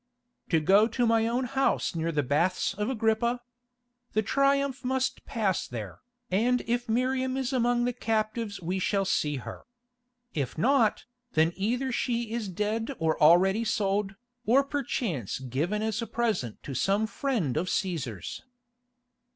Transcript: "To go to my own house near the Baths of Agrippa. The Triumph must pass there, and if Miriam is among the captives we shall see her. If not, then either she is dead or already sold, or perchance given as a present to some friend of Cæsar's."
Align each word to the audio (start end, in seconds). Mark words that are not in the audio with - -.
"To 0.49 0.59
go 0.59 0.87
to 0.87 1.05
my 1.05 1.27
own 1.27 1.43
house 1.43 1.93
near 1.93 2.11
the 2.11 2.23
Baths 2.23 2.73
of 2.73 2.89
Agrippa. 2.89 3.39
The 4.13 4.23
Triumph 4.23 4.83
must 4.83 5.23
pass 5.25 5.67
there, 5.67 5.99
and 6.31 6.61
if 6.65 6.89
Miriam 6.89 7.37
is 7.37 7.53
among 7.53 7.85
the 7.85 7.93
captives 7.93 8.59
we 8.59 8.79
shall 8.79 9.05
see 9.05 9.35
her. 9.35 9.61
If 10.33 10.57
not, 10.57 11.05
then 11.33 11.53
either 11.55 11.91
she 11.91 12.31
is 12.31 12.49
dead 12.49 12.89
or 12.97 13.21
already 13.21 13.63
sold, 13.63 14.15
or 14.43 14.63
perchance 14.63 15.37
given 15.37 15.83
as 15.83 16.01
a 16.01 16.07
present 16.07 16.63
to 16.63 16.73
some 16.73 17.05
friend 17.05 17.55
of 17.55 17.67
Cæsar's." 17.67 18.41